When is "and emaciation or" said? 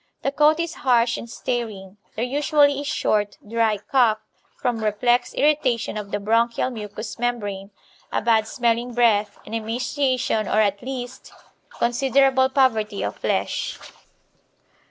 9.45-10.59